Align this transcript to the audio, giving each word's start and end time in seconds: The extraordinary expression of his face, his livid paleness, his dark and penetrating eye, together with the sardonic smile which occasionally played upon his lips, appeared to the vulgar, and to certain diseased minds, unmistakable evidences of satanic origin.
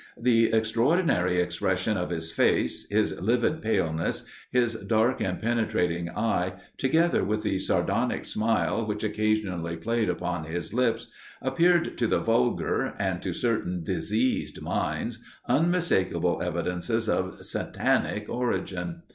The 0.19 0.51
extraordinary 0.51 1.39
expression 1.39 1.95
of 1.95 2.09
his 2.09 2.31
face, 2.31 2.87
his 2.89 3.19
livid 3.21 3.61
paleness, 3.61 4.25
his 4.51 4.73
dark 4.73 5.21
and 5.21 5.39
penetrating 5.39 6.09
eye, 6.09 6.53
together 6.79 7.23
with 7.23 7.43
the 7.43 7.59
sardonic 7.59 8.25
smile 8.25 8.83
which 8.87 9.03
occasionally 9.03 9.77
played 9.77 10.09
upon 10.09 10.45
his 10.45 10.73
lips, 10.73 11.05
appeared 11.39 11.99
to 11.99 12.07
the 12.07 12.19
vulgar, 12.19 12.95
and 12.97 13.21
to 13.21 13.31
certain 13.31 13.83
diseased 13.83 14.59
minds, 14.59 15.19
unmistakable 15.47 16.41
evidences 16.41 17.07
of 17.07 17.45
satanic 17.45 18.27
origin. 18.27 19.03